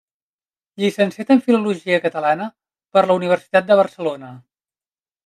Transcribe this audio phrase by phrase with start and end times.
[0.83, 2.47] Llicenciat en Filologia Catalana
[2.97, 4.31] per la Universitat de Barcelona.